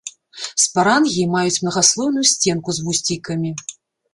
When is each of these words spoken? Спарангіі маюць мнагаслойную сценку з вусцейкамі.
Спарангіі 0.63 1.27
маюць 1.35 1.61
мнагаслойную 1.65 2.25
сценку 2.33 2.69
з 2.79 2.87
вусцейкамі. 2.89 3.51